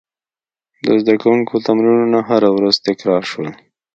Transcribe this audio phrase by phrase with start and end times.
[0.85, 3.49] د زده کوونکو تمرینونه هره ورځ تکرار شول.